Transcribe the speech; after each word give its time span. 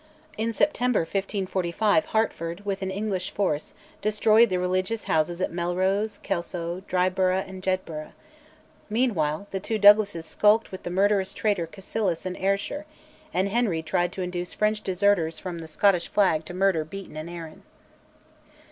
In 0.35 0.51
September 0.51 1.01
1545 1.01 2.05
Hertford, 2.07 2.65
with 2.65 2.81
an 2.81 2.89
English 2.89 3.29
force, 3.29 3.75
destroyed 4.01 4.49
the 4.49 4.57
religious 4.57 5.03
houses 5.03 5.41
at 5.41 5.51
Melrose, 5.51 6.17
Kelso, 6.23 6.81
Dryburgh, 6.87 7.47
and 7.47 7.61
Jedburgh. 7.61 8.09
Meanwhile 8.89 9.45
the 9.51 9.59
two 9.59 9.77
Douglases 9.77 10.25
skulked 10.25 10.71
with 10.71 10.81
the 10.81 10.89
murderous 10.89 11.35
traitor 11.35 11.67
Cassilis 11.67 12.25
in 12.25 12.35
Ayrshire, 12.35 12.87
and 13.31 13.49
Henry 13.49 13.83
tried 13.83 14.11
to 14.13 14.23
induce 14.23 14.53
French 14.53 14.81
deserters 14.81 15.37
from 15.37 15.59
the 15.59 15.67
Scottish 15.67 16.07
flag 16.07 16.45
to 16.45 16.53
murder 16.55 16.83
Beaton 16.83 17.15
and 17.15 17.29
Arran. 17.29 17.61